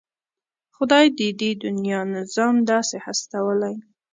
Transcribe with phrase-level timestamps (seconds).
[0.75, 3.75] خدای د دې دنيا نظام داسې هستولی.